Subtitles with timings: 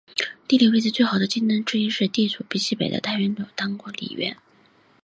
[0.47, 4.35] 地理位置最好的竞争者之一是地处西北的太原留守唐国公李渊。